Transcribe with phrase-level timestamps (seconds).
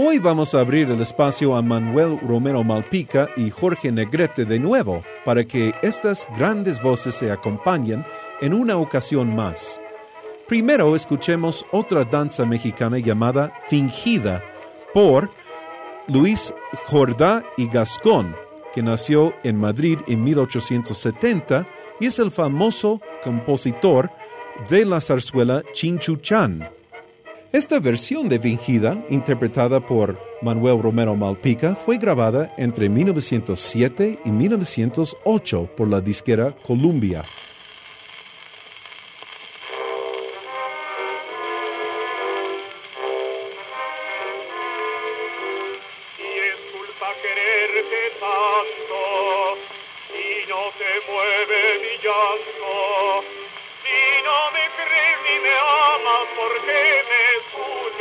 [0.00, 5.02] Hoy vamos a abrir el espacio a Manuel Romero Malpica y Jorge Negrete de nuevo
[5.24, 8.04] para que estas grandes voces se acompañen
[8.40, 9.80] en una ocasión más.
[10.46, 14.40] Primero escuchemos otra danza mexicana llamada Fingida
[14.94, 15.32] por
[16.06, 16.54] Luis
[16.86, 18.36] Jordá y Gascón,
[18.72, 21.66] que nació en Madrid en 1870
[21.98, 24.12] y es el famoso compositor
[24.70, 26.77] de la zarzuela Chinchuchan.
[27.50, 35.70] Esta versión de Fingida, interpretada por Manuel Romero Malpica, fue grabada entre 1907 y 1908
[35.74, 37.24] por la disquera Columbia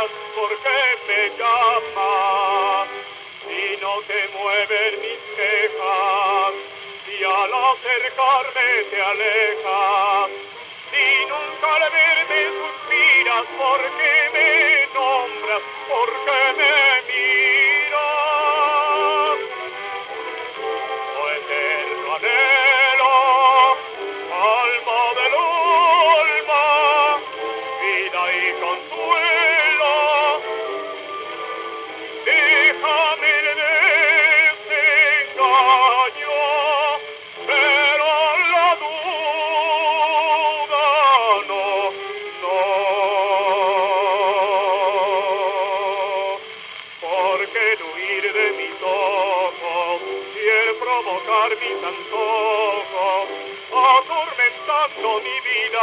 [0.00, 2.86] sabrás por qué me llama.
[3.46, 6.54] Si no te mueven mis quejas,
[7.06, 10.30] si al acercarme te alejas,
[10.90, 14.50] si nunca al verte suspiras, porque me
[14.94, 16.89] nombras, porque me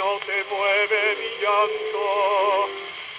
[0.00, 2.70] no te mueve mi llanto,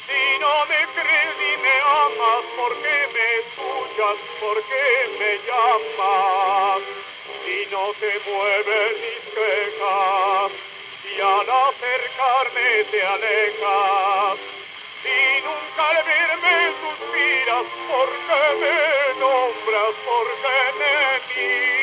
[0.08, 4.84] si no me crees y me amas, porque me escuchas, porque
[5.20, 6.82] me llamas,
[7.46, 10.52] si no te mueven mis quejas,
[11.04, 14.40] si al acercarme te alejas,
[15.04, 20.96] si nunca al verme suspiras, porque me nombras, porque me
[21.36, 21.81] miras.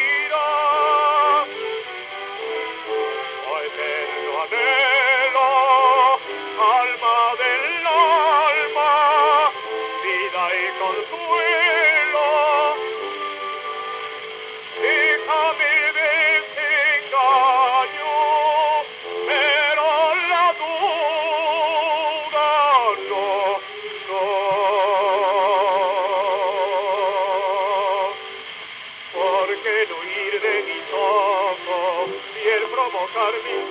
[33.13, 33.65] Provocar mis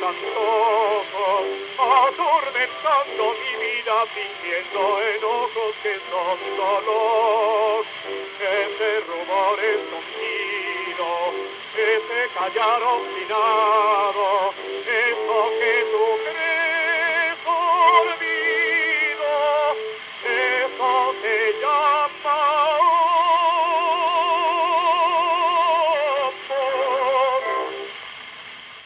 [1.77, 7.85] atormentando mi vida, fingiendo enojos que son dolor.
[8.39, 11.07] Ese rumor escondido,
[11.75, 14.53] ese callar obstinado,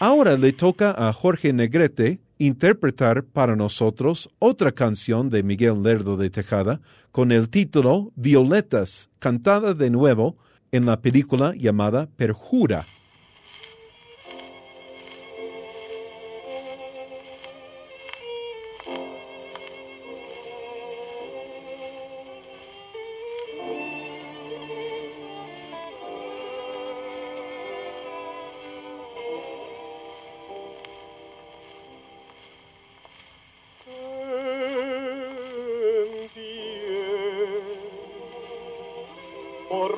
[0.04, 6.32] Ahora le toca a Jorge Negrete interpretar para nosotros otra canción de Miguel Lerdo de
[6.32, 6.82] Tejada
[7.12, 10.38] con el título Violetas, cantada de nuevo
[10.72, 12.88] en la película llamada Perjura.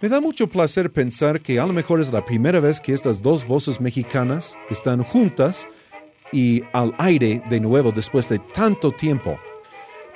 [0.00, 3.20] Me da mucho placer pensar que a lo mejor es la primera vez que estas
[3.20, 5.66] dos voces mexicanas están juntas
[6.30, 9.40] y al aire de nuevo después de tanto tiempo.